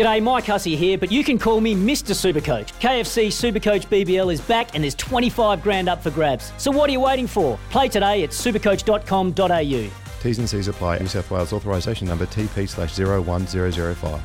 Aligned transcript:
G'day, 0.00 0.22
Mike 0.22 0.46
Hussey 0.46 0.76
here, 0.76 0.96
but 0.96 1.12
you 1.12 1.22
can 1.22 1.38
call 1.38 1.60
me 1.60 1.74
Mr. 1.74 2.14
Supercoach. 2.14 2.72
KFC 2.80 3.26
Supercoach 3.26 3.86
BBL 3.88 4.32
is 4.32 4.40
back 4.40 4.74
and 4.74 4.82
there's 4.82 4.94
25 4.94 5.62
grand 5.62 5.90
up 5.90 6.02
for 6.02 6.10
grabs. 6.10 6.54
So 6.56 6.70
what 6.70 6.88
are 6.88 6.92
you 6.94 7.00
waiting 7.00 7.26
for? 7.26 7.58
Play 7.68 7.88
today 7.88 8.22
at 8.24 8.30
supercoach.com.au. 8.30 9.90
T's 10.22 10.38
and 10.38 10.48
C's 10.48 10.68
apply. 10.68 11.00
New 11.00 11.06
South 11.06 11.30
Wales 11.30 11.52
authorisation 11.52 12.08
number 12.08 12.24
TP 12.24 12.66
slash 12.66 12.98
01005. 12.98 14.22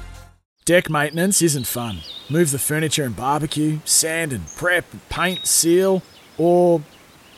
Deck 0.64 0.90
maintenance 0.90 1.42
isn't 1.42 1.68
fun. 1.68 1.98
Move 2.30 2.52
the 2.52 2.60
furniture 2.60 3.04
and 3.04 3.14
barbecue, 3.14 3.80
sand 3.84 4.32
and 4.32 4.48
prep, 4.55 4.86
paint, 5.10 5.46
seal, 5.46 6.02
or 6.38 6.82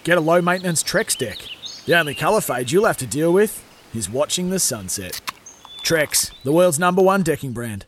get 0.04 0.20
a 0.20 0.22
low 0.22 0.44
maintenance 0.44 0.84
Trex 0.84 1.18
deck. 1.18 1.40
The 1.88 1.98
only 1.98 2.14
colour 2.14 2.42
fade 2.42 2.70
you'll 2.70 2.86
have 2.86 2.98
to 2.98 3.08
deal 3.08 3.34
with 3.34 3.66
is 3.96 4.08
watching 4.08 4.52
the 4.52 4.60
sunset. 4.60 5.22
Trex, 5.82 6.32
the 6.44 6.54
world's 6.54 6.78
number 6.78 7.02
one 7.02 7.24
decking 7.24 7.52
brand. 7.52 7.88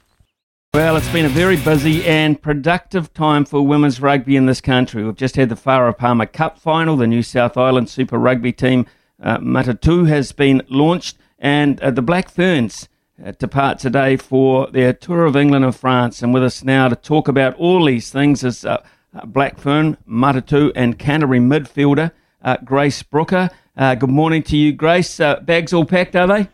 Well, 0.76 0.98
it's 0.98 1.12
been 1.12 1.26
a 1.26 1.30
very 1.30 1.58
busy 1.58 2.06
and 2.06 2.40
productive 2.40 3.12
time 3.12 3.44
for 3.44 3.66
women's 3.66 4.00
rugby 4.00 4.36
in 4.36 4.46
this 4.46 4.62
country. 4.62 5.04
We've 5.04 5.16
just 5.16 5.36
had 5.36 5.50
the 5.50 5.56
Farah 5.56 5.98
Palmer 5.98 6.28
Cup 6.28 6.60
final. 6.60 6.96
The 6.96 7.08
New 7.08 7.24
South 7.24 7.58
Island 7.58 7.90
Super 7.90 8.20
Rugby 8.20 8.52
team, 8.52 8.86
uh, 9.20 9.40
Matatu, 9.40 10.08
has 10.08 10.32
been 10.32 10.62
launched, 10.70 11.18
and 11.40 11.82
uh, 11.82 11.90
the 11.90 12.04
Black 12.04 12.30
Ferns 12.30 12.88
uh, 13.26 13.32
depart 13.32 13.80
today 13.80 14.16
for 14.16 14.68
their 14.68 14.94
tour 14.94 15.26
of 15.26 15.36
England 15.36 15.66
and 15.66 15.76
France. 15.76 16.22
And 16.22 16.36
with 16.36 16.44
us 16.44 16.64
now 16.64 16.88
to 16.88 16.96
talk 16.96 17.28
about 17.28 17.56
all 17.56 17.86
these 17.86 18.12
things 18.12 18.44
is 18.44 18.64
uh, 18.64 18.84
uh 19.16 19.26
Black 19.26 19.58
Fern, 19.58 19.98
Matatu, 20.08 20.72
and 20.76 21.00
Canterbury 21.00 21.40
midfielder 21.40 22.12
uh, 22.44 22.58
Grace 22.64 23.02
Brooker. 23.02 23.50
Uh, 23.76 23.96
good 23.96 24.12
morning 24.12 24.44
to 24.44 24.56
you, 24.56 24.72
Grace. 24.72 25.18
bags 25.18 25.74
all 25.74 25.86
packed, 25.86 26.16
are 26.16 26.28
they? 26.28 26.48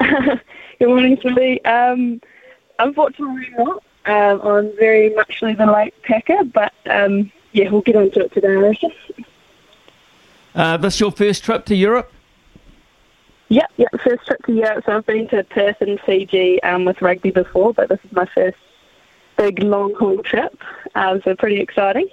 good 0.78 0.88
morning, 0.88 1.16
Smithy. 1.22 1.64
Um, 1.64 2.20
Unfortunately 2.80 3.48
not. 3.58 3.82
Um, 4.06 4.40
I'm 4.40 4.76
very 4.76 5.14
much 5.14 5.40
the 5.40 5.52
late 5.52 5.94
packer, 6.02 6.42
but 6.44 6.72
um, 6.88 7.30
yeah, 7.52 7.68
we'll 7.68 7.82
get 7.82 7.96
onto 7.96 8.20
it 8.20 8.32
today. 8.32 8.74
Uh, 10.54 10.76
this 10.78 10.98
your 10.98 11.12
first 11.12 11.44
trip 11.44 11.66
to 11.66 11.74
Europe? 11.74 12.12
Yep, 13.48 13.70
yep, 13.76 13.88
first 14.02 14.26
trip 14.26 14.44
to 14.46 14.52
Europe. 14.52 14.84
So 14.86 14.96
I've 14.96 15.06
been 15.06 15.28
to 15.28 15.44
Perth 15.44 15.80
and 15.80 16.00
Fiji 16.00 16.62
um, 16.62 16.84
with 16.86 17.02
rugby 17.02 17.30
before, 17.30 17.74
but 17.74 17.88
this 17.88 17.98
is 18.04 18.12
my 18.12 18.26
first 18.26 18.56
big 19.36 19.62
long 19.62 19.94
haul 19.94 20.22
trip. 20.22 20.56
Um, 20.94 21.20
so 21.22 21.34
pretty 21.34 21.60
exciting. 21.60 22.08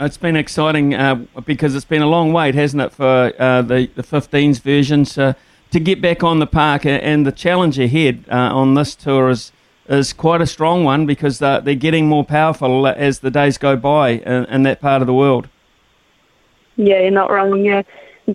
It's 0.00 0.16
been 0.16 0.36
exciting 0.36 0.94
uh, 0.94 1.26
because 1.44 1.74
it's 1.74 1.84
been 1.84 2.02
a 2.02 2.08
long 2.08 2.32
wait, 2.32 2.54
hasn't 2.54 2.82
it, 2.82 2.92
for 2.92 3.32
uh, 3.38 3.62
the 3.62 3.90
the 3.94 4.02
15s 4.02 4.60
versions. 4.60 5.18
Uh, 5.18 5.34
to 5.74 5.80
get 5.80 6.00
back 6.00 6.22
on 6.22 6.38
the 6.38 6.46
park. 6.46 6.86
And 6.86 7.26
the 7.26 7.32
challenge 7.32 7.80
ahead 7.80 8.24
uh, 8.30 8.54
on 8.54 8.74
this 8.74 8.94
tour 8.94 9.28
is 9.28 9.52
is 9.86 10.14
quite 10.14 10.40
a 10.40 10.46
strong 10.46 10.82
one 10.82 11.04
because 11.04 11.42
uh, 11.42 11.60
they're 11.60 11.74
getting 11.74 12.06
more 12.06 12.24
powerful 12.24 12.86
as 12.86 13.18
the 13.18 13.30
days 13.30 13.58
go 13.58 13.76
by 13.76 14.12
in, 14.12 14.46
in, 14.46 14.62
that 14.62 14.80
part 14.80 15.02
of 15.02 15.06
the 15.06 15.12
world. 15.12 15.46
Yeah, 16.76 17.00
you're 17.00 17.10
not 17.10 17.30
wrong. 17.30 17.62
Yeah, 17.62 17.82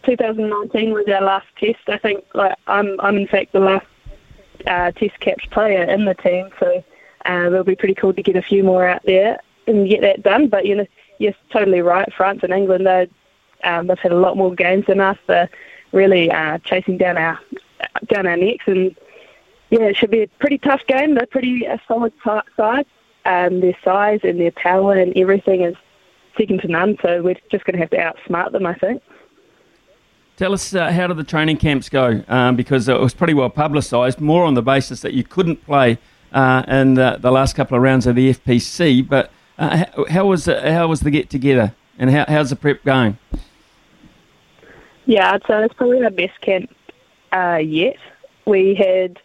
2019 0.04 0.94
was 0.94 1.08
our 1.08 1.24
last 1.24 1.48
test. 1.58 1.80
I 1.88 1.98
think 1.98 2.24
like 2.36 2.56
I'm 2.68 3.00
I'm 3.00 3.18
in 3.18 3.26
fact 3.26 3.54
the 3.54 3.62
last 3.62 3.88
uh, 4.68 4.92
test 4.92 5.20
capped 5.22 5.50
player 5.50 5.84
in 5.84 6.06
the 6.06 6.14
team, 6.14 6.50
so 6.60 6.84
uh, 7.26 7.48
it'll 7.48 7.64
be 7.64 7.76
pretty 7.76 7.96
cool 7.96 8.14
to 8.14 8.22
get 8.22 8.36
a 8.36 8.44
few 8.44 8.64
more 8.64 8.86
out 8.88 9.02
there 9.06 9.40
and 9.66 9.90
get 9.90 10.02
that 10.02 10.22
done. 10.22 10.50
But 10.50 10.66
you 10.66 10.76
know, 10.76 10.88
you're 11.18 11.34
totally 11.52 11.82
right. 11.82 12.14
France 12.14 12.42
and 12.44 12.54
England, 12.54 12.86
they 12.86 13.10
um, 13.64 13.88
they've 13.88 13.98
had 13.98 14.12
a 14.12 14.20
lot 14.20 14.38
more 14.38 14.54
games 14.54 14.86
than 14.88 15.00
us. 15.00 15.18
They're 15.26 15.50
really 15.92 16.32
uh, 16.32 16.58
chasing 16.60 16.98
down 16.98 17.18
our 17.18 17.40
down 18.08 18.28
our 18.28 18.38
necks. 18.38 18.66
And 18.68 18.96
yeah, 19.70 19.82
it 19.82 19.98
should 19.98 20.12
be 20.12 20.24
a 20.24 20.28
pretty 20.40 20.58
tough 20.58 20.82
game. 20.88 21.16
They're 21.16 21.26
pretty 21.26 21.66
a 21.66 21.80
solid 21.88 22.14
side. 22.24 22.86
Um, 23.26 23.60
their 23.60 23.78
size 23.84 24.22
and 24.24 24.40
their 24.40 24.52
power 24.52 24.96
and 24.96 25.16
everything 25.16 25.62
is 25.62 25.76
second 26.38 26.62
to 26.62 26.68
none. 26.68 26.98
So 27.02 27.22
we're 27.22 27.36
just 27.52 27.66
going 27.66 27.74
to 27.74 27.80
have 27.80 27.90
to 27.92 27.98
outsmart 27.98 28.52
them, 28.52 28.66
I 28.66 28.74
think. 28.74 29.04
Tell 30.38 30.54
us 30.54 30.74
uh, 30.74 30.90
how 30.92 31.08
did 31.08 31.18
the 31.18 31.26
training 31.26 31.58
camps 31.58 31.90
go? 31.90 32.24
Um, 32.30 32.56
because 32.56 32.88
it 32.88 32.98
was 32.98 33.14
pretty 33.14 33.34
well 33.34 33.50
publicised, 33.50 34.22
more 34.22 34.46
on 34.46 34.54
the 34.54 34.62
basis 34.62 35.02
that 35.02 35.14
you 35.14 35.24
couldn't 35.24 35.66
play 35.66 35.98
uh, 36.32 36.64
in 36.68 36.94
the, 36.94 37.18
the, 37.20 37.30
last 37.30 37.58
couple 37.58 37.76
of 37.76 37.84
rounds 37.84 38.08
of 38.08 38.16
the 38.16 38.34
FPC. 38.34 39.08
But 39.08 39.32
uh, 39.58 39.84
how, 39.84 40.06
how, 40.06 40.26
was 40.28 40.46
how 40.46 40.88
was 40.88 41.02
the 41.02 41.12
get 41.12 41.30
together, 41.30 41.76
and 41.98 42.10
how, 42.10 42.24
how's 42.28 42.52
the 42.52 42.56
prep 42.56 42.86
going? 42.86 43.18
Yeah, 45.10 45.32
I'd 45.32 45.42
say 45.48 45.66
it's 45.66 45.74
probably 45.74 46.04
our 46.04 46.12
best 46.12 46.40
camp 46.42 46.70
uh, 47.34 47.60
yet. 47.64 47.98
We 48.46 48.76
had 48.76 49.18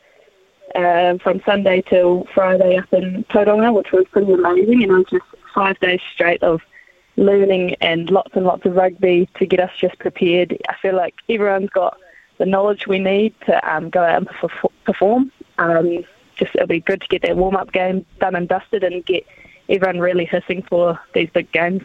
uh, 0.75 1.19
from 1.19 1.43
Sunday 1.45 1.83
till 1.83 2.27
Friday 2.35 2.79
up 2.79 2.91
in 2.95 3.23
Tauranga, 3.25 3.75
which 3.75 3.93
was 3.93 4.07
pretty 4.11 4.33
amazing, 4.33 4.83
and 4.83 4.93
it 4.93 4.95
was 4.95 5.05
just 5.11 5.27
five 5.55 5.79
days 5.81 6.01
straight 6.15 6.43
of 6.43 6.63
learning 7.19 7.77
and 7.83 8.09
lots 8.09 8.31
and 8.33 8.47
lots 8.47 8.65
of 8.65 8.77
rugby 8.77 9.29
to 9.39 9.45
get 9.45 9.61
us 9.61 9.73
just 9.79 9.99
prepared. 9.99 10.57
I 10.71 10.75
feel 10.81 10.97
like 10.97 11.17
everyone's 11.29 11.69
got 11.69 11.99
the 12.39 12.47
knowledge 12.47 12.87
we 12.87 12.99
need 12.99 13.35
to 13.45 13.71
um, 13.71 13.91
go 13.91 14.03
out 14.03 14.27
and 14.27 14.61
perform. 14.87 15.31
Um, 15.59 16.03
just 16.35 16.55
it'll 16.55 16.67
be 16.67 16.81
good 16.81 17.03
to 17.03 17.09
get 17.09 17.21
that 17.25 17.37
warm 17.37 17.57
up 17.57 17.73
game 17.73 18.07
done 18.21 18.37
and 18.37 18.49
dusted 18.49 18.85
and 18.85 19.05
get 19.05 19.27
everyone 19.69 20.01
really 20.01 20.25
hissing 20.25 20.63
for 20.63 20.99
these 21.13 21.29
big 21.29 21.53
games. 21.53 21.83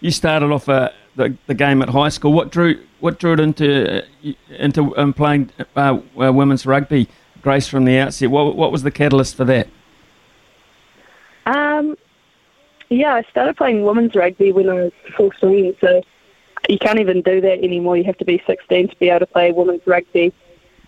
You 0.00 0.10
started 0.10 0.50
off 0.50 0.68
uh, 0.68 0.90
the, 1.16 1.36
the 1.46 1.54
game 1.54 1.82
at 1.82 1.88
high 1.88 2.08
school. 2.08 2.32
What 2.32 2.50
drew 2.50 2.82
what 3.00 3.18
drew 3.18 3.34
it 3.34 3.40
into 3.40 3.98
uh, 3.98 4.32
into 4.50 4.96
um, 4.96 5.12
playing 5.12 5.50
uh, 5.76 5.98
uh, 6.16 6.32
women's 6.32 6.66
rugby, 6.66 7.08
Grace, 7.42 7.68
from 7.68 7.84
the 7.84 7.98
outset? 7.98 8.30
What 8.30 8.56
what 8.56 8.72
was 8.72 8.82
the 8.82 8.90
catalyst 8.90 9.36
for 9.36 9.44
that? 9.44 9.68
Um, 11.46 11.96
yeah, 12.90 13.14
I 13.14 13.22
started 13.30 13.56
playing 13.56 13.84
women's 13.84 14.14
rugby 14.14 14.52
when 14.52 14.68
I 14.68 14.74
was 14.74 14.92
14, 15.16 15.76
so 15.80 16.02
you 16.68 16.78
can't 16.78 17.00
even 17.00 17.22
do 17.22 17.40
that 17.40 17.62
anymore. 17.62 17.96
You 17.96 18.04
have 18.04 18.18
to 18.18 18.24
be 18.24 18.42
16 18.46 18.88
to 18.88 18.96
be 18.96 19.08
able 19.08 19.20
to 19.20 19.26
play 19.26 19.52
women's 19.52 19.86
rugby. 19.86 20.32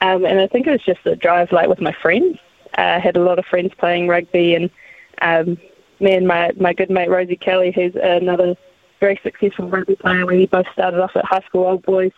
Um, 0.02 0.24
and 0.24 0.40
I 0.40 0.46
think 0.46 0.66
it 0.66 0.70
was 0.70 0.82
just 0.82 1.04
a 1.06 1.16
drive, 1.16 1.52
like 1.52 1.68
with 1.68 1.80
my 1.80 1.94
friends. 2.02 2.38
Uh, 2.78 2.82
I 2.82 2.98
had 2.98 3.16
a 3.16 3.22
lot 3.22 3.38
of 3.38 3.44
friends 3.46 3.72
playing 3.78 4.08
rugby, 4.08 4.54
and 4.54 4.70
um, 5.22 5.58
me 5.98 6.14
and 6.14 6.26
my 6.26 6.52
my 6.58 6.72
good 6.72 6.90
mate 6.90 7.10
Rosie 7.10 7.36
Kelly, 7.36 7.72
who's 7.72 7.94
another 7.96 8.56
very 9.00 9.18
successful 9.22 9.68
rugby 9.68 9.96
player. 9.96 10.26
We 10.26 10.46
both 10.46 10.66
started 10.72 11.00
off 11.00 11.16
at 11.16 11.24
high 11.24 11.40
school 11.40 11.66
old 11.66 11.82
boys, 11.82 12.12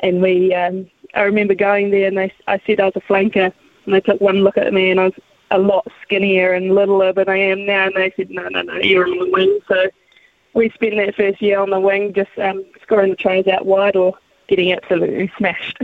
and 0.00 0.20
we. 0.20 0.54
Um, 0.54 0.88
I 1.14 1.22
remember 1.22 1.54
going 1.54 1.90
there, 1.90 2.08
and 2.08 2.16
they. 2.16 2.32
I 2.46 2.60
said 2.66 2.80
I 2.80 2.86
was 2.86 2.96
a 2.96 3.00
flanker, 3.00 3.52
and 3.84 3.94
they 3.94 4.00
took 4.00 4.20
one 4.20 4.42
look 4.42 4.56
at 4.56 4.72
me, 4.72 4.90
and 4.90 4.98
I 4.98 5.04
was 5.04 5.14
a 5.50 5.58
lot 5.58 5.86
skinnier 6.02 6.54
and 6.54 6.74
littler 6.74 7.12
than 7.12 7.28
I 7.28 7.36
am 7.36 7.66
now, 7.66 7.86
and 7.86 7.94
they 7.94 8.12
said, 8.16 8.30
"No, 8.30 8.48
no, 8.48 8.62
no, 8.62 8.76
you're 8.78 9.06
on 9.06 9.18
the 9.18 9.30
wing." 9.30 9.60
So 9.68 9.88
we 10.54 10.70
spent 10.70 10.96
that 10.96 11.14
first 11.14 11.40
year 11.40 11.60
on 11.60 11.70
the 11.70 11.80
wing, 11.80 12.12
just 12.14 12.30
um, 12.38 12.64
scoring 12.82 13.10
the 13.10 13.16
tries 13.16 13.46
out 13.46 13.66
wide 13.66 13.96
or 13.96 14.14
getting 14.48 14.72
absolutely 14.72 15.30
smashed. 15.36 15.78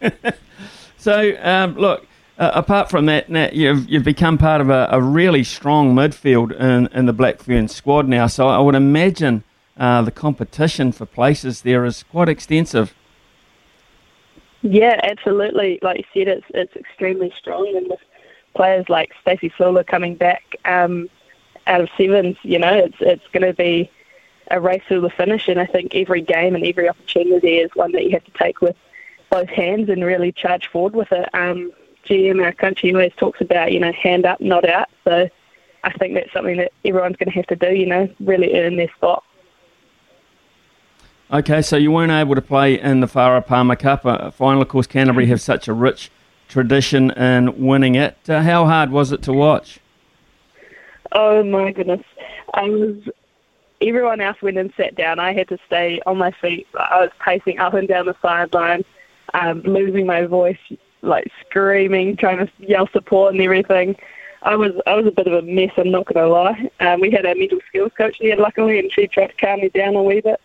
so 0.98 1.36
um, 1.42 1.76
look 1.76 2.06
uh, 2.38 2.50
apart 2.54 2.90
from 2.90 3.06
that, 3.06 3.54
you've 3.54 3.88
you've 3.88 4.04
become 4.04 4.38
part 4.38 4.60
of 4.60 4.70
a, 4.70 4.88
a 4.90 5.00
really 5.00 5.44
strong 5.44 5.94
midfield 5.94 6.52
in, 6.58 6.88
in 6.88 7.06
the 7.06 7.12
Black 7.12 7.40
Fern 7.40 7.68
squad 7.68 8.08
now. 8.08 8.26
So 8.26 8.48
I 8.48 8.58
would 8.58 8.74
imagine 8.74 9.44
uh, 9.76 10.02
the 10.02 10.10
competition 10.10 10.92
for 10.92 11.06
places 11.06 11.62
there 11.62 11.84
is 11.84 12.02
quite 12.02 12.28
extensive. 12.28 12.94
Yeah, 14.62 14.98
absolutely. 15.02 15.78
Like 15.82 15.98
you 15.98 16.04
said, 16.12 16.28
it's 16.28 16.46
it's 16.50 16.74
extremely 16.74 17.32
strong, 17.38 17.72
and 17.76 17.88
with 17.88 18.00
players 18.54 18.88
like 18.88 19.12
Stacey 19.20 19.50
Fluhler 19.50 19.86
coming 19.86 20.14
back 20.14 20.56
um, 20.64 21.08
out 21.66 21.80
of 21.82 21.88
sevens, 21.96 22.36
you 22.42 22.58
know, 22.58 22.72
it's 22.72 22.96
it's 23.00 23.26
going 23.32 23.46
to 23.46 23.52
be 23.54 23.90
a 24.50 24.60
race 24.60 24.82
to 24.88 25.00
the 25.00 25.10
finish. 25.10 25.48
And 25.48 25.60
I 25.60 25.66
think 25.66 25.94
every 25.94 26.20
game 26.20 26.54
and 26.54 26.64
every 26.64 26.88
opportunity 26.88 27.58
is 27.58 27.70
one 27.74 27.92
that 27.92 28.04
you 28.04 28.10
have 28.10 28.24
to 28.24 28.32
take 28.32 28.60
with 28.60 28.76
both 29.30 29.48
hands 29.48 29.88
and 29.88 30.04
really 30.04 30.32
charge 30.32 30.68
forward 30.68 30.94
with 30.94 31.12
it. 31.12 31.28
Um, 31.34 31.72
GM, 32.06 32.42
our 32.44 32.52
country 32.52 32.92
always 32.92 33.12
talks 33.16 33.40
about, 33.40 33.72
you 33.72 33.80
know, 33.80 33.92
hand 33.92 34.26
up, 34.26 34.40
not 34.40 34.68
out. 34.68 34.88
So 35.04 35.28
I 35.82 35.92
think 35.92 36.14
that's 36.14 36.32
something 36.32 36.56
that 36.56 36.72
everyone's 36.84 37.16
going 37.16 37.30
to 37.30 37.34
have 37.34 37.46
to 37.46 37.56
do, 37.56 37.74
you 37.74 37.86
know, 37.86 38.08
really 38.20 38.58
earn 38.58 38.76
their 38.76 38.90
spot. 38.96 39.22
Okay, 41.32 41.62
so 41.62 41.76
you 41.76 41.90
weren't 41.90 42.12
able 42.12 42.34
to 42.34 42.42
play 42.42 42.78
in 42.78 43.00
the 43.00 43.06
Farah 43.06 43.44
Palmer 43.44 43.76
Cup 43.76 44.04
uh, 44.04 44.30
final. 44.30 44.62
Of 44.62 44.68
course, 44.68 44.86
Canterbury 44.86 45.26
have 45.26 45.40
such 45.40 45.68
a 45.68 45.72
rich 45.72 46.10
tradition 46.48 47.10
in 47.12 47.66
winning 47.66 47.94
it. 47.94 48.16
Uh, 48.28 48.42
how 48.42 48.66
hard 48.66 48.90
was 48.90 49.10
it 49.10 49.22
to 49.22 49.32
watch? 49.32 49.80
Oh 51.12 51.42
my 51.42 51.72
goodness, 51.72 52.04
I 52.52 52.68
was. 52.68 52.96
Everyone 53.80 54.20
else 54.20 54.40
went 54.40 54.58
and 54.58 54.72
sat 54.76 54.94
down. 54.94 55.18
I 55.18 55.32
had 55.32 55.48
to 55.48 55.58
stay 55.66 56.00
on 56.06 56.18
my 56.18 56.30
feet. 56.30 56.66
I 56.78 57.00
was 57.00 57.10
pacing 57.24 57.58
up 57.58 57.74
and 57.74 57.88
down 57.88 58.06
the 58.06 58.16
sideline, 58.22 58.84
um, 59.34 59.60
losing 59.62 60.06
my 60.06 60.26
voice, 60.26 60.58
like 61.04 61.30
screaming, 61.40 62.16
trying 62.16 62.38
to 62.38 62.52
yell 62.58 62.88
support 62.88 63.34
and 63.34 63.42
everything. 63.42 63.96
I 64.42 64.56
was 64.56 64.72
I 64.86 64.94
was 64.94 65.06
a 65.06 65.10
bit 65.10 65.26
of 65.26 65.32
a 65.32 65.42
mess. 65.42 65.70
I'm 65.76 65.90
not 65.90 66.06
going 66.06 66.24
to 66.24 66.32
lie. 66.32 66.70
Um, 66.80 67.00
we 67.00 67.10
had 67.10 67.24
a 67.24 67.34
mental 67.34 67.60
skills 67.68 67.92
coach 67.96 68.18
there, 68.20 68.36
luckily, 68.36 68.78
and 68.78 68.92
she 68.92 69.06
tried 69.06 69.28
to 69.28 69.36
calm 69.36 69.60
me 69.60 69.70
down 69.70 69.96
a 69.96 70.02
wee 70.02 70.20
bit. 70.20 70.40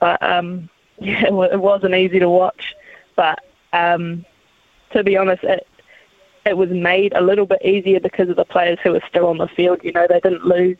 But 0.00 0.22
um, 0.22 0.68
yeah, 0.98 1.26
it 1.26 1.60
wasn't 1.60 1.94
easy 1.94 2.18
to 2.18 2.28
watch. 2.28 2.74
But 3.16 3.44
um, 3.72 4.24
to 4.92 5.04
be 5.04 5.16
honest, 5.16 5.44
it, 5.44 5.66
it 6.44 6.56
was 6.56 6.70
made 6.70 7.14
a 7.14 7.20
little 7.20 7.46
bit 7.46 7.64
easier 7.64 8.00
because 8.00 8.28
of 8.28 8.36
the 8.36 8.44
players 8.44 8.78
who 8.82 8.92
were 8.92 9.02
still 9.08 9.26
on 9.26 9.38
the 9.38 9.48
field. 9.48 9.80
You 9.82 9.92
know, 9.92 10.06
they 10.08 10.20
didn't 10.20 10.44
lose. 10.44 10.76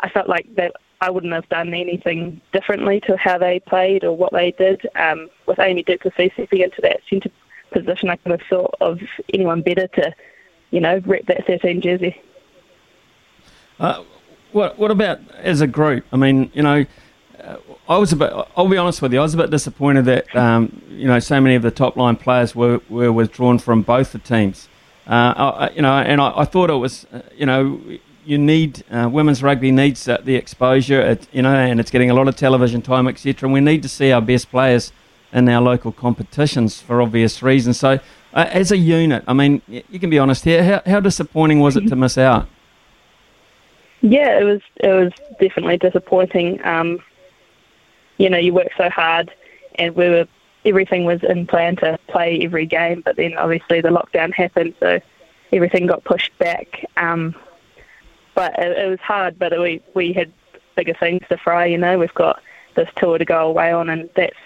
I 0.00 0.08
felt 0.08 0.28
like 0.28 0.46
that 0.56 0.72
I 1.00 1.10
wouldn't 1.10 1.34
have 1.34 1.48
done 1.50 1.74
anything 1.74 2.40
differently 2.52 3.00
to 3.02 3.16
how 3.18 3.36
they 3.36 3.60
played 3.60 4.04
or 4.04 4.16
what 4.16 4.32
they 4.32 4.52
did. 4.52 4.88
Um, 4.96 5.28
with 5.46 5.58
Amy 5.58 5.82
du 5.82 5.98
Plessis 5.98 6.32
into 6.36 6.80
that 6.80 7.00
centre 7.08 7.30
position, 7.74 8.08
I 8.08 8.16
could 8.16 8.32
have 8.32 8.40
thought 8.48 8.74
of 8.80 9.00
anyone 9.32 9.60
better 9.60 9.86
to, 9.88 10.14
you 10.70 10.80
know, 10.80 11.00
rep 11.04 11.26
that 11.26 11.46
13 11.46 11.80
jersey. 11.82 12.20
Uh, 13.78 14.02
what 14.52 14.78
what 14.78 14.90
about 14.90 15.18
as 15.38 15.60
a 15.60 15.66
group? 15.66 16.04
I 16.12 16.16
mean, 16.16 16.50
you 16.54 16.62
know, 16.62 16.86
uh, 17.42 17.56
I 17.88 17.98
was 17.98 18.12
a 18.12 18.16
bit. 18.16 18.32
I'll 18.56 18.68
be 18.68 18.76
honest 18.76 19.02
with 19.02 19.12
you. 19.12 19.18
I 19.18 19.22
was 19.22 19.34
a 19.34 19.36
bit 19.36 19.50
disappointed 19.50 20.04
that 20.06 20.34
um, 20.34 20.80
you 20.88 21.08
know 21.08 21.18
so 21.18 21.40
many 21.40 21.56
of 21.56 21.62
the 21.62 21.72
top 21.72 21.96
line 21.96 22.16
players 22.16 22.54
were, 22.54 22.80
were 22.88 23.12
withdrawn 23.12 23.58
from 23.58 23.82
both 23.82 24.12
the 24.12 24.20
teams. 24.20 24.68
Uh, 25.06 25.34
I, 25.36 25.70
you 25.70 25.82
know, 25.82 25.92
and 25.92 26.20
I, 26.20 26.32
I 26.38 26.44
thought 26.44 26.70
it 26.70 26.74
was 26.74 27.06
uh, 27.12 27.22
you 27.36 27.46
know 27.46 27.82
you 28.24 28.38
need 28.38 28.84
uh, 28.90 29.08
women's 29.12 29.42
rugby 29.42 29.70
needs 29.70 30.04
the 30.04 30.34
exposure, 30.34 31.18
you 31.32 31.42
know, 31.42 31.54
and 31.54 31.78
it's 31.78 31.90
getting 31.90 32.10
a 32.10 32.14
lot 32.14 32.28
of 32.28 32.36
television 32.36 32.80
time, 32.80 33.06
etc. 33.06 33.46
And 33.46 33.52
we 33.52 33.60
need 33.60 33.82
to 33.82 33.88
see 33.88 34.12
our 34.12 34.22
best 34.22 34.50
players 34.50 34.92
in 35.34 35.48
our 35.48 35.60
local 35.60 35.92
competitions 35.92 36.80
for 36.80 37.02
obvious 37.02 37.42
reasons. 37.42 37.78
So, 37.78 37.98
uh, 38.32 38.46
as 38.50 38.72
a 38.72 38.76
unit, 38.76 39.24
I 39.26 39.32
mean, 39.32 39.60
you 39.68 39.98
can 39.98 40.08
be 40.08 40.18
honest 40.18 40.44
here. 40.44 40.64
How, 40.64 40.82
how 40.90 41.00
disappointing 41.00 41.60
was 41.60 41.76
it 41.76 41.88
to 41.88 41.96
miss 41.96 42.16
out? 42.16 42.48
Yeah, 44.00 44.38
it 44.38 44.44
was. 44.44 44.60
It 44.76 44.88
was 44.88 45.12
definitely 45.40 45.78
disappointing. 45.78 46.64
Um, 46.64 47.00
you 48.18 48.30
know, 48.30 48.38
you 48.38 48.52
work 48.52 48.70
so 48.76 48.88
hard, 48.90 49.32
and 49.76 49.94
we 49.96 50.08
were 50.08 50.28
everything 50.64 51.04
was 51.04 51.22
in 51.22 51.46
plan 51.46 51.76
to 51.76 51.98
play 52.08 52.40
every 52.42 52.66
game, 52.66 53.02
but 53.04 53.16
then 53.16 53.36
obviously 53.36 53.80
the 53.80 53.90
lockdown 53.90 54.32
happened, 54.32 54.74
so 54.80 54.98
everything 55.52 55.86
got 55.86 56.04
pushed 56.04 56.36
back. 56.38 56.86
Um, 56.96 57.34
but 58.34 58.58
it, 58.58 58.78
it 58.78 58.90
was 58.90 59.00
hard. 59.00 59.38
But 59.38 59.58
we 59.58 59.82
we 59.94 60.12
had 60.12 60.32
bigger 60.76 60.94
things 60.94 61.22
to 61.28 61.36
fry. 61.38 61.66
You 61.66 61.78
know, 61.78 61.98
we've 61.98 62.14
got 62.14 62.42
this 62.76 62.88
tour 62.96 63.18
to 63.18 63.24
go 63.24 63.46
away 63.48 63.72
on, 63.72 63.88
and 63.88 64.10
that's 64.16 64.36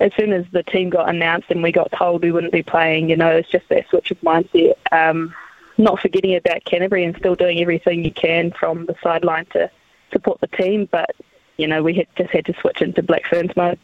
as 0.00 0.12
soon 0.18 0.32
as 0.32 0.44
the 0.52 0.62
team 0.62 0.90
got 0.90 1.08
announced 1.08 1.50
and 1.50 1.62
we 1.62 1.72
got 1.72 1.90
told 1.92 2.22
we 2.22 2.32
wouldn't 2.32 2.52
be 2.52 2.62
playing. 2.62 3.08
You 3.10 3.16
know, 3.16 3.30
it's 3.30 3.48
just 3.48 3.68
that 3.68 3.88
switch 3.88 4.10
of 4.10 4.20
mindset. 4.20 4.74
Um, 4.92 5.34
not 5.78 6.00
forgetting 6.00 6.36
about 6.36 6.64
Canterbury 6.64 7.04
and 7.04 7.16
still 7.16 7.34
doing 7.34 7.60
everything 7.60 8.04
you 8.04 8.12
can 8.12 8.52
from 8.52 8.86
the 8.86 8.94
sideline 9.02 9.46
to 9.46 9.70
support 10.12 10.40
the 10.40 10.46
team, 10.48 10.88
but 10.90 11.10
you 11.56 11.66
know 11.66 11.82
we 11.82 11.94
had, 11.94 12.06
just 12.16 12.30
had 12.30 12.46
to 12.46 12.54
switch 12.60 12.80
into 12.80 13.02
Black 13.02 13.26
Ferns 13.26 13.54
mode. 13.56 13.78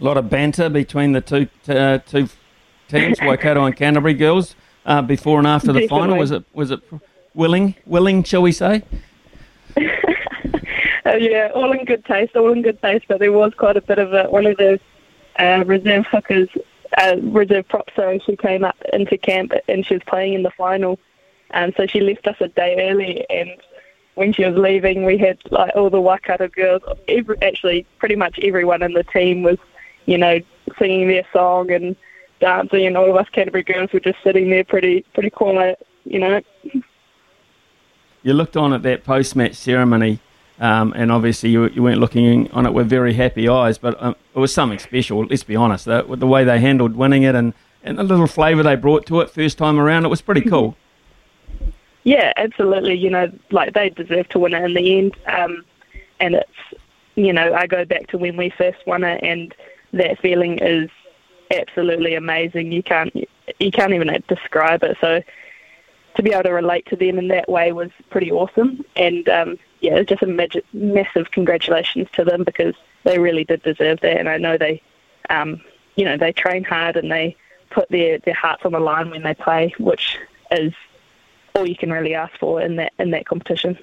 A 0.00 0.04
lot 0.04 0.16
of 0.16 0.30
banter 0.30 0.68
between 0.68 1.12
the 1.12 1.20
two 1.20 1.48
uh, 1.68 1.98
two 1.98 2.28
teams, 2.88 3.20
Waikato 3.20 3.64
and 3.64 3.76
Canterbury 3.76 4.14
girls, 4.14 4.56
uh, 4.86 5.02
before 5.02 5.38
and 5.38 5.46
after 5.46 5.68
the 5.68 5.80
Definitely. 5.80 5.98
final. 5.98 6.18
Was 6.18 6.30
it 6.30 6.44
was 6.52 6.70
it 6.70 6.80
willing, 7.34 7.74
willing, 7.86 8.22
shall 8.24 8.42
we 8.42 8.52
say? 8.52 8.82
Uh, 11.08 11.16
yeah, 11.20 11.50
all 11.54 11.72
in 11.72 11.84
good 11.84 12.04
taste, 12.04 12.36
all 12.36 12.52
in 12.52 12.62
good 12.62 12.80
taste. 12.82 13.06
But 13.08 13.20
there 13.20 13.32
was 13.32 13.52
quite 13.54 13.76
a 13.76 13.80
bit 13.80 13.98
of 13.98 14.12
a, 14.12 14.24
one 14.24 14.46
of 14.46 14.56
those 14.56 14.80
uh, 15.38 15.64
reserve 15.66 16.06
hookers, 16.06 16.48
uh, 16.96 17.16
reserve 17.22 17.68
props. 17.68 17.94
Sorry, 17.94 18.20
she 18.24 18.36
came 18.36 18.64
up 18.64 18.76
into 18.92 19.16
camp 19.16 19.52
and 19.68 19.86
she 19.86 19.94
was 19.94 20.02
playing 20.06 20.34
in 20.34 20.42
the 20.42 20.50
final, 20.50 20.98
and 21.50 21.74
so 21.76 21.86
she 21.86 22.00
left 22.00 22.26
us 22.26 22.36
a 22.40 22.48
day 22.48 22.90
early. 22.90 23.24
And 23.30 23.50
when 24.14 24.32
she 24.32 24.44
was 24.44 24.56
leaving, 24.56 25.04
we 25.04 25.18
had 25.18 25.38
like 25.50 25.74
all 25.74 25.90
the 25.90 26.00
Waikato 26.00 26.48
girls. 26.48 26.82
Every, 27.08 27.36
actually, 27.42 27.86
pretty 27.98 28.16
much 28.16 28.38
everyone 28.42 28.82
in 28.82 28.92
the 28.92 29.04
team 29.04 29.42
was, 29.42 29.58
you 30.06 30.18
know, 30.18 30.40
singing 30.78 31.08
their 31.08 31.24
song 31.32 31.70
and 31.70 31.96
dancing, 32.40 32.86
and 32.86 32.96
all 32.96 33.10
of 33.10 33.16
us 33.16 33.28
Canterbury 33.30 33.64
girls 33.64 33.92
were 33.92 34.00
just 34.00 34.18
sitting 34.22 34.50
there, 34.50 34.64
pretty 34.64 35.02
pretty 35.14 35.30
quiet, 35.30 35.84
you 36.04 36.18
know. 36.18 36.40
You 38.22 38.34
looked 38.34 38.56
on 38.56 38.72
at 38.72 38.82
that 38.82 39.04
post 39.04 39.36
match 39.36 39.54
ceremony. 39.54 40.20
Um, 40.60 40.92
and 40.96 41.12
obviously, 41.12 41.50
you, 41.50 41.68
you 41.68 41.82
weren't 41.82 42.00
looking 42.00 42.50
on 42.50 42.66
it 42.66 42.72
with 42.72 42.88
very 42.88 43.14
happy 43.14 43.48
eyes, 43.48 43.78
but 43.78 44.00
um, 44.02 44.16
it 44.34 44.38
was 44.38 44.52
something 44.52 44.78
special. 44.78 45.24
Let's 45.24 45.44
be 45.44 45.54
honest, 45.54 45.84
the, 45.84 46.02
the 46.02 46.26
way 46.26 46.44
they 46.44 46.58
handled 46.58 46.96
winning 46.96 47.22
it 47.22 47.34
and, 47.34 47.54
and 47.84 47.96
the 47.96 48.02
little 48.02 48.26
flavour 48.26 48.64
they 48.64 48.74
brought 48.74 49.06
to 49.06 49.20
it 49.20 49.30
first 49.30 49.56
time 49.56 49.78
around, 49.78 50.04
it 50.04 50.08
was 50.08 50.20
pretty 50.20 50.40
cool. 50.40 50.76
Yeah, 52.02 52.32
absolutely. 52.36 52.94
You 52.94 53.10
know, 53.10 53.30
like 53.50 53.74
they 53.74 53.90
deserve 53.90 54.28
to 54.30 54.38
win 54.38 54.54
it 54.54 54.64
in 54.64 54.74
the 54.74 54.98
end. 54.98 55.16
Um, 55.26 55.64
and 56.18 56.34
it's, 56.34 56.50
you 57.14 57.32
know, 57.32 57.54
I 57.54 57.66
go 57.66 57.84
back 57.84 58.08
to 58.08 58.18
when 58.18 58.36
we 58.36 58.50
first 58.50 58.78
won 58.86 59.04
it, 59.04 59.22
and 59.22 59.54
that 59.92 60.18
feeling 60.20 60.58
is 60.58 60.90
absolutely 61.50 62.14
amazing. 62.14 62.72
You 62.72 62.82
can't, 62.82 63.14
you 63.60 63.70
can't 63.70 63.92
even 63.92 64.22
describe 64.26 64.82
it. 64.82 64.96
So 65.00 65.22
to 66.18 66.22
be 66.24 66.32
able 66.32 66.42
to 66.42 66.52
relate 66.52 66.84
to 66.86 66.96
them 66.96 67.16
in 67.16 67.28
that 67.28 67.48
way 67.48 67.70
was 67.70 67.90
pretty 68.10 68.32
awesome. 68.32 68.84
And 68.96 69.28
um, 69.28 69.56
yeah, 69.80 70.02
just 70.02 70.20
a 70.20 70.26
mag- 70.26 70.64
massive 70.72 71.30
congratulations 71.30 72.08
to 72.14 72.24
them 72.24 72.42
because 72.42 72.74
they 73.04 73.20
really 73.20 73.44
did 73.44 73.62
deserve 73.62 74.00
that. 74.00 74.18
And 74.18 74.28
I 74.28 74.36
know 74.36 74.58
they, 74.58 74.82
um, 75.30 75.60
you 75.94 76.04
know, 76.04 76.16
they 76.16 76.32
train 76.32 76.64
hard 76.64 76.96
and 76.96 77.10
they 77.10 77.36
put 77.70 77.88
their, 77.90 78.18
their 78.18 78.34
hearts 78.34 78.64
on 78.64 78.72
the 78.72 78.80
line 78.80 79.10
when 79.10 79.22
they 79.22 79.34
play, 79.34 79.72
which 79.78 80.18
is 80.50 80.74
all 81.54 81.68
you 81.68 81.76
can 81.76 81.92
really 81.92 82.14
ask 82.14 82.36
for 82.36 82.60
in 82.60 82.74
that 82.76 82.92
in 82.98 83.12
that 83.12 83.24
competition. 83.24 83.78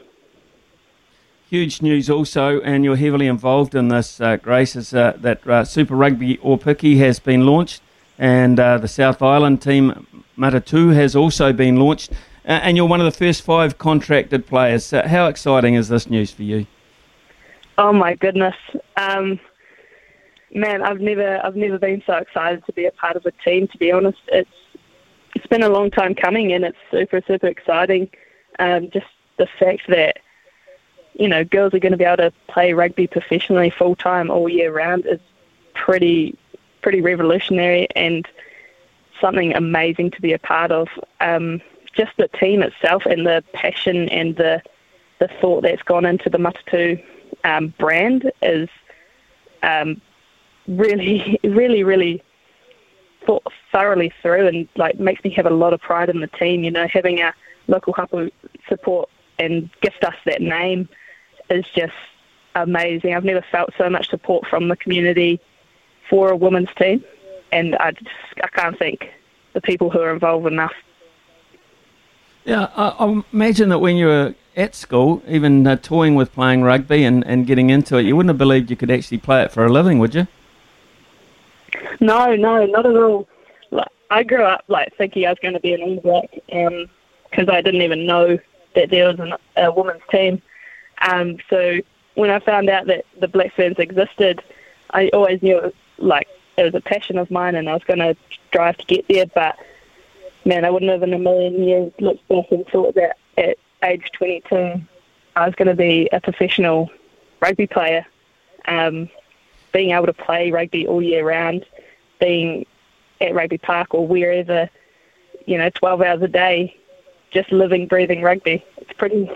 Huge 1.50 1.82
news 1.82 2.10
also, 2.10 2.60
and 2.62 2.84
you're 2.84 2.98
heavily 2.98 3.28
involved 3.28 3.76
in 3.76 3.88
this, 3.88 4.20
uh, 4.20 4.36
Grace, 4.36 4.76
is 4.76 4.94
uh, 4.94 5.14
that 5.22 5.48
uh, 5.48 5.64
Super 5.64 5.96
Rugby 5.96 6.38
Aupiki 6.38 6.98
has 6.98 7.20
been 7.20 7.46
launched, 7.46 7.82
and 8.18 8.60
uh, 8.60 8.78
the 8.78 8.88
South 8.88 9.22
Island 9.22 9.62
team 9.62 10.08
Matatu 10.38 10.94
has 10.94 11.16
also 11.16 11.54
been 11.54 11.78
launched, 11.78 12.12
uh, 12.46 12.60
and 12.64 12.78
you're 12.78 12.86
one 12.86 13.02
of 13.02 13.06
the 13.06 13.18
first 13.18 13.42
five 13.42 13.78
contracted 13.78 14.46
players. 14.46 14.92
Uh, 14.92 15.08
how 15.08 15.28
exciting 15.28 15.76
is 15.76 15.90
this 15.90 16.10
news 16.10 16.32
for 16.32 16.44
you? 16.44 16.66
Oh 17.78 17.92
my 17.92 18.16
goodness, 18.16 18.56
um, 18.98 19.40
man! 20.54 20.82
I've 20.82 21.02
never 21.02 21.44
I've 21.44 21.56
never 21.56 21.78
been 21.78 22.04
so 22.06 22.16
excited 22.16 22.66
to 22.66 22.74
be 22.74 22.86
a 22.86 22.92
part 22.92 23.16
of 23.16 23.26
a 23.26 23.32
team. 23.32 23.68
To 23.68 23.78
be 23.78 23.92
honest, 23.92 24.20
it's 24.28 24.50
it's 25.36 25.48
been 25.48 25.64
a 25.64 25.70
long 25.70 25.92
time 25.92 26.16
coming, 26.16 26.54
and 26.54 26.64
it's 26.64 26.78
super 26.92 27.22
super 27.26 27.48
exciting. 27.48 28.10
Um, 28.60 28.90
just 28.92 29.08
the 29.38 29.48
fact 29.60 29.82
that 29.90 30.20
you 31.14 31.28
know 31.28 31.44
girls 31.44 31.74
are 31.74 31.80
going 31.80 31.92
to 31.92 31.98
be 31.98 32.06
able 32.06 32.18
to 32.18 32.34
play 32.48 32.74
rugby 32.74 33.08
professionally 33.08 33.70
full 33.70 33.96
time 33.96 34.32
all 34.32 34.48
year 34.48 34.72
round 34.72 35.06
is 35.06 35.20
pretty 35.74 36.38
pretty 36.86 37.02
revolutionary 37.02 37.88
and 37.96 38.28
something 39.20 39.56
amazing 39.56 40.12
to 40.12 40.22
be 40.22 40.34
a 40.34 40.38
part 40.38 40.72
of. 40.72 40.88
Um, 41.20 41.60
just 41.98 42.12
the 42.18 42.28
team 42.28 42.62
itself 42.62 43.08
and 43.08 43.25
the 43.25 43.44
passion 43.54 44.08
and 44.10 44.36
the 44.36 44.62
the 45.18 45.27
thought 45.42 45.63
that's 45.63 45.82
gone 45.82 46.06
into 46.06 46.30
the 46.30 46.38
Matatu 46.38 47.04
um, 47.44 47.74
brand 47.80 48.32
is 48.44 48.70
um, 49.63 50.00
really, 50.68 51.39
really, 51.44 51.84
really 51.84 52.22
thought 53.25 53.51
thoroughly 53.72 54.13
through 54.22 54.46
and 54.46 54.68
like 54.75 55.00
makes 55.00 55.24
me 55.24 55.32
have 55.32 55.48
a 55.48 55.58
lot 55.63 55.74
of 55.74 55.82
pride 55.82 56.10
in 56.10 56.20
the 56.20 56.27
team. 56.27 56.63
You 56.63 56.70
know, 56.70 56.88
having 56.88 57.20
our 57.20 57.34
local 57.68 57.94
hapu 57.94 58.30
support 58.70 59.10
and 59.39 59.72
gift 59.82 60.04
us 60.04 60.18
that 60.25 60.39
name 60.39 60.88
is 61.50 61.65
just 61.75 61.96
amazing. 62.54 63.15
I've 63.15 63.25
never 63.25 63.44
felt 63.51 63.72
so 63.75 63.89
much 63.89 64.08
support 64.12 64.46
from 64.46 64.68
the 64.68 64.75
community 64.75 65.42
for 66.10 66.32
a 66.32 66.36
women's 66.36 66.70
team, 66.78 67.04
and 67.52 67.76
I 67.76 67.92
just 67.92 68.10
I 68.44 68.48
can't 68.48 68.78
thank 68.78 69.10
the 69.54 69.62
people 69.62 69.90
who 69.90 70.00
are 70.00 70.14
involved 70.14 70.48
enough. 70.48 70.74
Yeah, 72.44 72.70
I, 72.76 72.90
I 72.90 73.24
imagine 73.34 73.70
that 73.70 73.80
when 73.80 73.96
you 73.96 74.06
were 74.06 74.36
at 74.56 74.76
school, 74.76 75.24
even 75.28 75.66
uh, 75.66 75.76
toying 75.78 76.16
with 76.16 76.32
playing 76.34 76.62
rugby 76.62 77.04
and, 77.04 77.26
and 77.26 77.48
getting 77.48 77.70
into 77.70 77.98
it, 77.98 78.04
you 78.04 78.16
wouldn't 78.16 78.30
have 78.30 78.38
believed 78.38 78.70
you 78.70 78.76
could 78.76 78.92
actually 78.92 79.18
play 79.18 79.44
it 79.44 79.52
for 79.52 79.66
a 79.66 79.72
living, 79.72 80.00
would 80.00 80.14
you? 80.14 80.28
No, 82.00 82.36
no, 82.36 82.66
not 82.66 82.86
at 82.86 82.96
all. 82.96 83.28
Like, 83.72 83.88
I 84.12 84.24
grew 84.24 84.44
up 84.44 84.64
like 84.68 84.96
thinking 84.96 85.26
I 85.26 85.30
was 85.30 85.40
going 85.42 85.56
to 85.56 85.60
be 85.60 85.74
an 85.74 85.82
All 85.82 86.00
Black 86.02 86.30
because 86.46 87.50
I 87.50 87.62
didn't 87.62 87.82
even 87.82 88.06
know 88.06 88.38
that 88.76 88.90
there 88.90 89.08
was 89.08 89.20
an, 89.20 89.34
a 89.58 89.72
women's 89.72 90.04
team. 90.12 90.42
Um, 91.02 91.38
so 91.50 91.80
when 92.14 92.30
I 92.30 92.40
found 92.40 92.70
out 92.70 92.88
that 92.88 93.06
the 93.20 93.28
Black 93.28 93.54
Ferns 93.56 93.80
existed, 93.80 94.42
I 94.92 95.10
always 95.10 95.42
knew 95.42 95.58
it 95.58 95.64
was 95.64 95.74
like 95.98 96.28
it 96.58 96.64
was 96.64 96.75
a 96.75 96.82
passion 96.82 97.18
of 97.18 97.30
mine, 97.32 97.56
and 97.56 97.70
I 97.70 97.74
was 97.74 97.84
going 97.84 98.00
to 98.00 98.16
drive 98.52 98.78
to 98.78 98.86
get 98.86 99.08
there. 99.08 99.25
But 99.25 99.58
man, 100.46 100.66
I 100.66 100.70
wouldn't 100.70 100.92
have 100.92 101.04
in 101.04 101.14
a 101.14 101.20
million 101.20 101.64
years 101.64 101.92
looked 102.00 102.28
back 102.28 102.46
and 102.52 102.66
thought 102.68 102.96
that 102.96 103.18
at 103.38 103.58
age 103.84 104.12
22 104.14 104.82
I 105.36 105.46
was 105.46 105.56
going 105.56 105.68
to 105.68 105.75
be 105.75 106.08
a 106.12 106.22
professional 106.22 106.90
rugby 107.42 107.68
player. 107.68 108.06
Um, 108.68 109.10
being 109.74 109.92
able 109.92 110.06
to 110.06 110.14
play 110.14 110.52
rugby 110.52 110.88
all 110.88 111.02
year 111.02 111.28
round, 111.28 111.66
being 112.20 112.66
at 113.20 113.36
Rugby 113.36 113.58
Park 113.58 113.94
or 113.94 114.08
wherever, 114.08 114.70
you 115.46 115.58
know, 115.58 115.70
12 115.70 116.02
hours 116.02 116.22
a 116.22 116.28
day, 116.30 116.78
just 117.32 117.52
living, 117.52 117.86
breathing 117.86 118.22
rugby. 118.22 118.64
It's 118.78 118.94
pretty, 118.94 119.30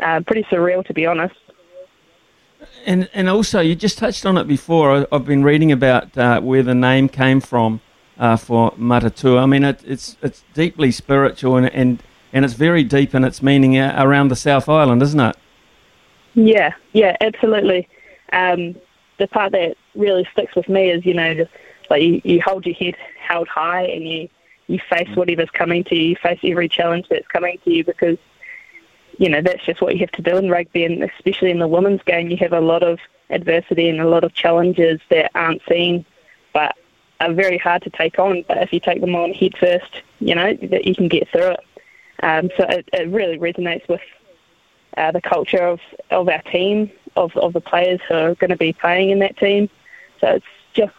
uh, 0.00 0.20
pretty 0.26 0.42
surreal 0.44 0.84
to 0.86 0.92
be 0.92 1.06
honest. 1.06 1.36
And 2.86 3.10
and 3.12 3.28
also, 3.28 3.60
you 3.60 3.74
just 3.74 3.98
touched 3.98 4.24
on 4.24 4.38
it 4.38 4.46
before. 4.46 4.92
I, 4.92 5.06
I've 5.10 5.26
been 5.26 5.42
reading 5.42 5.72
about 5.72 6.16
uh, 6.16 6.40
where 6.40 6.62
the 6.62 6.74
name 6.74 7.08
came 7.08 7.40
from, 7.40 7.80
uh, 8.18 8.36
for 8.36 8.70
Matatua. 8.72 9.42
I 9.42 9.46
mean, 9.46 9.64
it, 9.64 9.82
it's 9.84 10.16
it's 10.22 10.44
deeply 10.54 10.90
spiritual 10.92 11.56
and, 11.56 11.66
and 11.74 12.02
and 12.32 12.44
it's 12.44 12.54
very 12.54 12.84
deep 12.84 13.14
in 13.14 13.24
its 13.24 13.42
meaning 13.42 13.78
around 13.78 14.28
the 14.28 14.36
South 14.36 14.68
Island, 14.68 15.02
isn't 15.02 15.20
it? 15.20 15.36
Yeah, 16.34 16.74
yeah, 16.92 17.16
absolutely. 17.20 17.88
Um, 18.32 18.76
the 19.18 19.26
part 19.26 19.52
that 19.52 19.76
really 19.94 20.28
sticks 20.32 20.54
with 20.54 20.68
me 20.68 20.90
is, 20.90 21.04
you 21.06 21.14
know, 21.14 21.34
just 21.34 21.50
like 21.88 22.02
you, 22.02 22.20
you 22.24 22.42
hold 22.44 22.66
your 22.66 22.74
head 22.74 22.94
held 23.18 23.48
high 23.48 23.84
and 23.84 24.06
you 24.06 24.28
you 24.68 24.80
face 24.90 25.08
whatever's 25.14 25.50
coming 25.50 25.84
to 25.84 25.94
you, 25.94 26.10
you 26.10 26.16
face 26.16 26.40
every 26.42 26.68
challenge 26.68 27.06
that's 27.08 27.26
coming 27.28 27.58
to 27.64 27.70
you 27.70 27.84
because 27.84 28.18
you 29.18 29.28
know 29.28 29.40
that's 29.40 29.64
just 29.64 29.80
what 29.80 29.94
you 29.94 30.00
have 30.00 30.12
to 30.12 30.22
do 30.22 30.36
in 30.36 30.50
rugby, 30.50 30.84
and 30.84 31.02
especially 31.02 31.50
in 31.50 31.58
the 31.58 31.68
women's 31.68 32.02
game, 32.02 32.30
you 32.30 32.36
have 32.38 32.52
a 32.52 32.60
lot 32.60 32.82
of 32.82 32.98
adversity 33.30 33.88
and 33.88 34.00
a 34.00 34.08
lot 34.08 34.24
of 34.24 34.32
challenges 34.34 35.00
that 35.10 35.30
aren't 35.34 35.62
seen, 35.68 36.04
but 36.52 36.76
are 37.20 37.32
very 37.32 37.58
hard 37.58 37.82
to 37.82 37.90
take 37.90 38.18
on. 38.18 38.44
But 38.46 38.58
if 38.58 38.72
you 38.72 38.80
take 38.80 39.00
them 39.00 39.14
on 39.14 39.32
head 39.32 39.56
first, 39.58 40.02
you 40.20 40.34
know 40.34 40.54
that 40.54 40.84
you 40.86 40.94
can 40.94 41.08
get 41.08 41.28
through 41.30 41.52
it. 41.52 41.60
Um, 42.22 42.50
so 42.56 42.64
it, 42.64 42.88
it 42.92 43.08
really 43.08 43.38
resonates 43.38 43.86
with 43.88 44.00
uh, 44.96 45.12
the 45.12 45.20
culture 45.20 45.62
of, 45.62 45.80
of 46.10 46.28
our 46.28 46.42
team, 46.42 46.90
of, 47.16 47.36
of 47.36 47.52
the 47.52 47.60
players 47.60 48.00
who 48.08 48.14
are 48.14 48.34
going 48.36 48.50
to 48.50 48.56
be 48.56 48.72
playing 48.72 49.10
in 49.10 49.18
that 49.20 49.36
team. 49.36 49.68
So 50.20 50.28
it's 50.28 50.46
just 50.72 50.94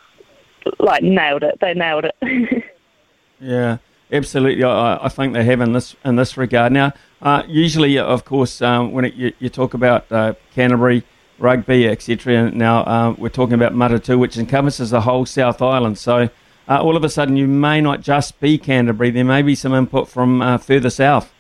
like 0.80 1.04
nailed 1.04 1.44
it. 1.44 1.60
They 1.60 1.74
nailed 1.74 2.06
it. 2.06 2.64
yeah, 3.40 3.78
absolutely. 4.12 4.64
I, 4.64 5.06
I 5.06 5.10
think 5.10 5.34
they 5.34 5.44
have 5.44 5.62
in 5.62 5.74
this 5.74 5.96
in 6.06 6.16
this 6.16 6.38
regard. 6.38 6.72
Now, 6.72 6.94
uh, 7.22 7.44
usually, 7.48 7.98
of 7.98 8.26
course, 8.26 8.62
um, 8.62 8.92
when 8.92 9.06
it, 9.06 9.14
you, 9.16 9.34
you, 9.40 9.50
talk 9.50 9.74
about 9.74 10.12
uh, 10.12 10.34
Canterbury 10.54 11.04
rugby, 11.40 11.88
etc. 11.88 12.52
Now 12.52 12.82
uh, 12.82 13.16
we're 13.18 13.30
talking 13.30 13.56
about 13.56 13.74
Matatu, 13.74 14.20
which 14.20 14.38
encompasses 14.38 14.92
the 14.92 15.02
whole 15.02 15.26
South 15.26 15.62
Island. 15.62 15.98
So 15.98 16.30
uh, 16.68 16.82
all 16.82 16.96
of 16.96 17.04
a 17.04 17.10
sudden, 17.10 17.38
you 17.38 17.48
may 17.48 17.82
not 17.82 18.02
just 18.02 18.40
be 18.40 18.58
Canterbury. 18.58 19.10
There 19.10 19.24
may 19.24 19.42
be 19.42 19.56
some 19.56 19.74
input 19.74 20.10
from 20.10 20.42
uh, 20.42 20.58
further 20.58 20.90
south. 20.90 21.34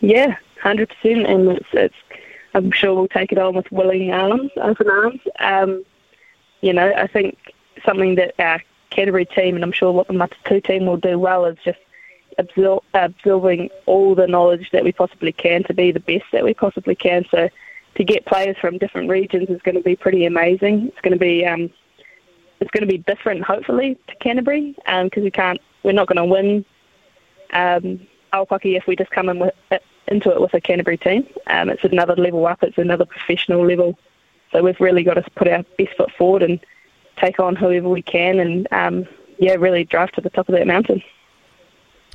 Yeah, 0.00 0.36
hundred 0.60 0.88
percent, 0.88 1.26
and 1.26 1.48
it's, 1.48 1.68
it's 1.72 1.94
I'm 2.54 2.70
sure 2.70 2.94
we'll 2.94 3.08
take 3.08 3.32
it 3.32 3.38
on 3.38 3.54
with 3.54 3.70
willing 3.70 4.10
arms, 4.10 4.50
open 4.56 4.88
arms. 4.88 5.20
Um, 5.38 5.84
you 6.62 6.72
know, 6.72 6.92
I 6.96 7.06
think 7.06 7.38
something 7.84 8.14
that 8.16 8.34
our 8.38 8.62
Canterbury 8.90 9.26
team, 9.26 9.54
and 9.54 9.64
I'm 9.64 9.72
sure 9.72 9.92
what 9.92 10.08
the 10.08 10.14
Matatu 10.14 10.64
team 10.64 10.86
will 10.86 10.96
do 10.96 11.18
well, 11.18 11.44
is 11.44 11.58
just 11.64 11.78
absor- 12.38 12.82
absorbing 12.94 13.70
all 13.86 14.14
the 14.14 14.26
knowledge 14.26 14.70
that 14.72 14.84
we 14.84 14.92
possibly 14.92 15.32
can 15.32 15.64
to 15.64 15.74
be 15.74 15.92
the 15.92 16.00
best 16.00 16.24
that 16.32 16.44
we 16.44 16.54
possibly 16.54 16.94
can. 16.94 17.24
So 17.30 17.48
to 17.96 18.04
get 18.04 18.26
players 18.26 18.56
from 18.60 18.78
different 18.78 19.08
regions 19.08 19.48
is 19.50 19.62
going 19.62 19.76
to 19.76 19.82
be 19.82 19.96
pretty 19.96 20.24
amazing. 20.24 20.88
It's 20.88 21.00
going 21.00 21.12
to 21.12 21.18
be 21.18 21.44
um, 21.46 21.70
it's 22.60 22.70
going 22.70 22.82
to 22.82 22.92
be 22.92 22.98
different, 22.98 23.42
hopefully, 23.44 23.98
to 24.08 24.16
Canterbury 24.16 24.72
because 24.72 25.10
um, 25.18 25.22
we 25.22 25.30
can't, 25.30 25.60
we're 25.82 25.92
not 25.92 26.06
going 26.06 26.16
to 26.16 26.24
win 26.24 26.64
um, 27.52 28.00
Aupiki 28.32 28.76
if 28.76 28.86
we 28.86 28.96
just 28.96 29.10
come 29.10 29.28
in 29.28 29.38
with, 29.38 29.54
into 30.08 30.30
it 30.30 30.40
with 30.40 30.54
a 30.54 30.60
Canterbury 30.60 30.96
team. 30.96 31.26
Um, 31.46 31.68
it's 31.68 31.84
another 31.84 32.16
level 32.16 32.46
up. 32.46 32.62
It's 32.62 32.78
another 32.78 33.04
professional 33.04 33.66
level. 33.66 33.98
So 34.52 34.62
we've 34.62 34.80
really 34.80 35.02
got 35.02 35.14
to 35.14 35.22
put 35.34 35.48
our 35.48 35.64
best 35.76 35.96
foot 35.96 36.10
forward 36.12 36.42
and 36.42 36.60
take 37.16 37.38
on 37.38 37.56
whoever 37.56 37.88
we 37.88 38.02
can, 38.02 38.38
and 38.38 38.68
um, 38.72 39.06
yeah, 39.38 39.54
really 39.54 39.84
drive 39.84 40.12
to 40.12 40.20
the 40.20 40.30
top 40.30 40.48
of 40.48 40.54
that 40.54 40.66
mountain. 40.66 41.02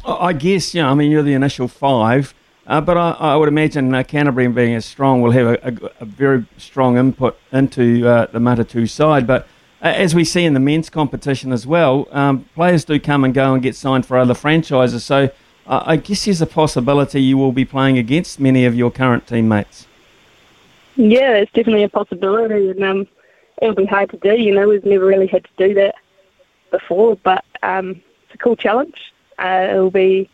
I 0.06 0.34
guess 0.34 0.74
yeah. 0.74 0.90
I 0.90 0.94
mean, 0.94 1.12
you're 1.12 1.24
the 1.24 1.34
initial 1.34 1.68
five, 1.68 2.34
uh, 2.68 2.82
but 2.82 2.98
I, 2.98 3.12
I, 3.12 3.36
would 3.36 3.48
imagine 3.48 3.94
uh, 3.94 4.04
Canterbury 4.04 4.48
being 4.48 4.76
as 4.76 4.86
strong 4.86 5.22
will 5.22 5.32
have 5.32 5.48
a, 5.48 5.60
a, 5.64 5.92
a 6.02 6.06
very 6.06 6.46
strong 6.58 6.98
input 6.98 7.38
into 7.52 8.08
uh, 8.08 8.28
the 8.28 8.40
Matatu 8.40 8.90
side. 8.90 9.28
But 9.28 9.48
uh, 9.82 9.88
as 9.88 10.16
we 10.16 10.24
see 10.24 10.46
in 10.46 10.54
the 10.54 10.60
men's 10.60 10.90
competition 10.90 11.52
as 11.52 11.66
well, 11.66 12.08
um, 12.12 12.46
players 12.56 12.86
do 12.86 13.00
come 13.00 13.24
and 13.24 13.34
go 13.34 13.54
and 13.54 13.64
get 13.64 13.76
signed 13.76 14.06
for 14.06 14.18
other 14.18 14.34
franchises. 14.34 15.04
So 15.04 15.30
uh, 15.68 15.84
I 15.86 15.96
guess 15.98 16.26
there's 16.26 16.42
a 16.42 16.48
possibility 16.48 17.22
you 17.22 17.38
will 17.38 17.52
be 17.52 17.66
playing 17.66 17.98
against 17.98 18.40
many 18.40 18.66
of 18.66 18.76
your 18.76 18.92
current 18.92 19.28
teammates. 19.28 19.88
Yeah, 20.96 21.36
it's 21.36 21.52
definitely 21.54 21.84
a 21.84 21.90
possibility, 21.90 22.72
and 22.72 22.84
um, 22.84 23.08
it'll 23.62 23.76
be 23.76 23.86
hard 23.86 24.10
to 24.10 24.18
do. 24.18 24.36
You 24.36 24.54
know, 24.54 24.68
we've 24.68 24.84
never 24.84 25.06
really 25.06 25.28
had 25.28 25.46
to 25.46 25.68
do 25.68 25.74
that 25.76 25.96
before, 26.72 27.16
but 27.24 27.46
um, 27.64 28.02
it's 28.26 28.36
a 28.36 28.38
cool 28.38 28.58
challenge. 28.58 29.14
Uh, 29.40 29.68
it'll 29.72 29.92
be 29.92 30.30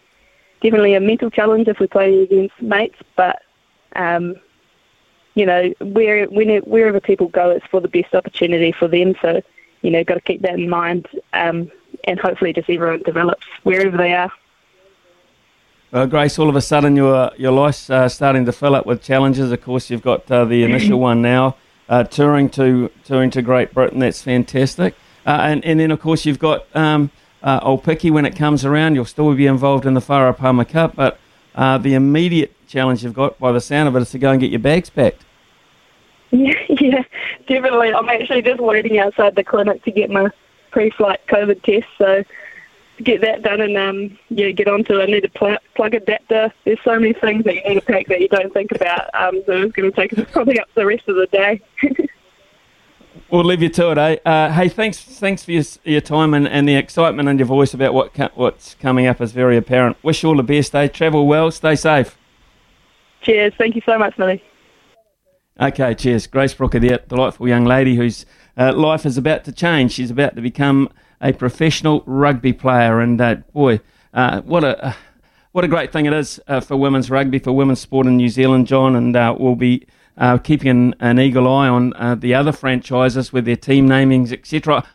definitely 0.62 0.95
a 0.95 1.00
mental 1.00 1.29
challenge 1.29 1.67
if 1.67 1.79
we 1.79 1.88
play 1.88 2.24
against 2.24 2.59
mates, 2.62 2.97
but 3.15 3.41
um, 3.95 4.35
you 5.35 5.45
know, 5.45 5.74
where, 5.81 6.25
when, 6.27 6.50
wherever 6.62 7.00
people 7.00 7.27
go, 7.27 7.51
it's 7.51 7.65
for 7.67 7.81
the 7.81 7.88
best 7.88 8.15
opportunity 8.15 8.71
for 8.71 8.88
them. 8.88 9.15
So, 9.21 9.41
you 9.81 9.91
know, 9.91 10.03
got 10.03 10.15
to 10.15 10.21
keep 10.21 10.41
that 10.41 10.55
in 10.55 10.69
mind, 10.69 11.07
um, 11.33 11.69
and 12.05 12.19
hopefully, 12.19 12.53
just 12.53 12.69
everyone 12.69 13.03
develops 13.03 13.45
wherever 13.63 13.95
they 13.95 14.13
are. 14.13 14.31
Well, 15.91 16.07
Grace, 16.07 16.39
all 16.39 16.50
of 16.50 16.55
a 16.55 16.62
sudden 16.62 16.95
your 16.95 17.31
your 17.38 17.51
life's 17.51 17.89
uh, 17.89 18.09
starting 18.09 18.45
to 18.45 18.51
fill 18.51 18.75
up 18.75 18.85
with 18.85 19.03
challenges. 19.03 19.51
Of 19.51 19.62
course, 19.62 19.89
you've 19.89 20.01
got 20.01 20.29
uh, 20.31 20.45
the 20.45 20.63
initial 20.63 21.00
one 21.00 21.21
now, 21.21 21.55
uh, 21.88 22.03
touring 22.03 22.50
to 22.51 22.89
touring 23.03 23.29
to 23.31 23.41
Great 23.41 23.74
Britain. 23.74 24.00
That's 24.00 24.21
fantastic. 24.21 24.95
Uh, 25.25 25.39
and 25.41 25.63
and 25.63 25.79
then 25.79 25.91
of 25.91 26.00
course 26.00 26.25
you've 26.25 26.39
got 26.39 26.65
um, 26.75 27.12
uh, 27.45 27.61
Aupiki 27.61 28.11
when 28.11 28.25
it 28.25 28.35
comes 28.35 28.65
around. 28.65 28.95
You'll 28.95 29.05
still 29.05 29.33
be 29.33 29.45
involved 29.45 29.85
in 29.85 29.93
the 29.93 30.01
Farah 30.01 30.35
Palmer 30.35 30.65
Cup, 30.65 30.95
but 30.95 31.19
uh, 31.53 31.77
the 31.77 31.93
immediate 31.93 32.53
challenge 32.67 33.03
you've 33.03 33.13
got, 33.13 33.39
by 33.39 33.53
the 33.53 33.61
sound 33.61 33.87
of 33.87 33.95
it, 33.95 34.01
is 34.01 34.11
to 34.11 34.19
go 34.19 34.31
and 34.31 34.41
get 34.41 34.51
your 34.51 34.59
bags 34.59 34.89
packed. 34.89 35.23
Yeah, 36.31 36.59
yeah, 36.67 37.03
definitely. 37.47 37.93
I'm 37.93 38.09
actually 38.09 38.41
just 38.41 38.59
waiting 38.59 38.97
outside 38.97 39.35
the 39.35 39.43
clinic 39.43 39.83
to 39.85 39.91
get 39.91 40.09
my 40.09 40.29
pre-flight 40.71 41.25
COVID 41.27 41.63
test. 41.63 41.85
So 41.97 42.25
get 43.03 43.21
that 43.21 43.41
done 43.41 43.61
and 43.61 43.77
um, 43.77 44.19
yeah, 44.29 44.49
get 44.49 44.67
onto 44.67 44.99
I 44.99 45.05
need 45.05 45.23
a 45.23 45.29
pl- 45.29 45.59
plug 45.75 45.93
adapter. 45.93 46.51
There's 46.65 46.79
so 46.83 46.99
many 46.99 47.13
things 47.13 47.45
that 47.45 47.55
you 47.55 47.63
need 47.63 47.75
to 47.75 47.81
pack 47.81 48.07
that 48.07 48.19
you 48.19 48.27
don't 48.27 48.51
think 48.51 48.71
about. 48.73 49.09
Um, 49.13 49.43
so 49.45 49.53
it's 49.61 49.71
going 49.71 49.89
to 49.89 49.95
take 49.95 50.17
us 50.17 50.25
probably 50.31 50.59
up 50.59 50.67
the 50.73 50.85
rest 50.85 51.07
of 51.07 51.15
the 51.15 51.27
day. 51.27 51.61
we'll 53.29 53.44
leave 53.44 53.62
you 53.62 53.70
to 53.70 53.91
it, 53.91 53.98
eh? 53.98 54.17
Uh, 54.25 54.51
hey, 54.51 54.70
thanks, 54.70 55.00
thanks 55.00 55.44
for 55.44 55.51
your, 55.51 55.63
your 55.84 56.01
time 56.01 56.34
and, 56.34 56.48
and 56.48 56.67
the 56.67 56.75
excitement 56.75 57.29
in 57.29 57.38
your 57.38 57.48
voice 57.48 57.74
about 57.74 57.94
what 57.94 58.15
what's 58.36 58.75
coming 58.75 59.08
up 59.08 59.22
is 59.22 59.32
very 59.32 59.58
apparent. 59.58 59.98
Wish 60.03 60.24
you 60.24 60.29
all 60.29 60.38
the 60.38 60.44
best, 60.44 60.75
eh? 60.75 60.88
Travel 60.88 61.27
well, 61.27 61.51
stay 61.51 61.75
safe. 61.75 62.17
Cheers. 63.22 63.53
Thank 63.58 63.75
you 63.75 63.82
so 63.86 63.98
much, 63.98 64.17
Millie. 64.17 64.44
Okay, 65.60 65.96
cheers. 65.96 66.27
Grace 66.27 66.53
Brooker, 66.53 66.79
the 66.79 67.01
delightful 67.08 67.48
young 67.48 67.63
lady 67.65 67.96
whose 67.96 68.25
uh, 68.58 68.74
life 68.74 69.05
is 69.05 69.17
about 69.17 69.46
to 69.46 69.51
change. 69.51 69.94
She's 69.94 70.12
about 70.12 70.36
to 70.36 70.41
become 70.41 70.89
a 71.22 71.32
professional 71.32 72.03
rugby 72.05 72.53
player. 72.53 73.00
And 73.00 73.20
uh, 73.22 73.36
boy, 73.53 73.79
uh, 74.13 74.41
what 74.41 74.63
a 74.63 74.88
uh, 74.88 74.94
what 75.53 75.63
a 75.63 75.70
great 75.70 75.94
thing 75.94 76.05
it 76.05 76.12
is 76.12 76.41
uh, 76.50 76.60
for 76.60 76.75
women's 76.75 77.10
rugby, 77.10 77.39
for 77.39 77.53
women's 77.53 77.79
sport 77.79 78.05
in 78.05 78.17
New 78.17 78.27
Zealand, 78.27 78.67
John. 78.67 78.98
And 78.98 79.15
uh, 79.15 79.34
we'll 79.39 79.55
be 79.55 79.88
Uh, 80.17 80.38
keeping 80.38 80.69
an, 80.69 80.95
an, 81.01 81.19
eagle 81.19 81.45
eye 81.45 81.67
on 81.67 81.91
uh, 81.95 82.15
the 82.15 82.34
other 82.34 82.53
franchises 82.53 83.34
with 83.34 83.43
their 83.43 83.57
team 83.57 83.89
namings, 83.89 84.31
etc. 84.31 84.86